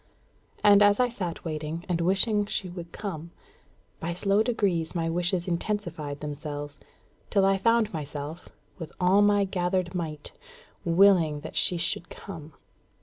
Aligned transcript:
And, 0.63 0.81
as 0.81 0.99
I 0.99 1.09
sat 1.09 1.45
waiting, 1.45 1.85
and 1.87 2.01
wishing 2.01 2.47
she 2.47 2.67
would 2.69 2.91
come, 2.91 3.29
by 3.99 4.13
slow 4.13 4.41
degrees 4.41 4.95
my 4.95 5.11
wishes 5.11 5.47
intensified 5.47 6.21
themselves, 6.21 6.79
till 7.29 7.45
I 7.45 7.59
found 7.59 7.93
myself, 7.93 8.49
with 8.79 8.91
all 8.99 9.21
my 9.21 9.43
gathered 9.43 9.93
might, 9.93 10.31
willing 10.83 11.41
that 11.41 11.55
she 11.55 11.77
should 11.77 12.09
come. 12.09 12.53